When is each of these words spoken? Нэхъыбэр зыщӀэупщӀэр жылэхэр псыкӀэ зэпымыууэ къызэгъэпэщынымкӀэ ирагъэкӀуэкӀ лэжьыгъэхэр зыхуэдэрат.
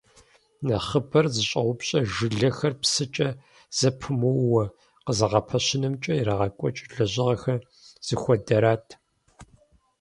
Нэхъыбэр 0.65 1.25
зыщӀэупщӀэр 1.33 2.05
жылэхэр 2.13 2.73
псыкӀэ 2.81 3.29
зэпымыууэ 3.77 4.63
къызэгъэпэщынымкӀэ 5.05 6.13
ирагъэкӀуэкӀ 6.21 6.83
лэжьыгъэхэр 6.93 7.59
зыхуэдэрат. 8.05 8.87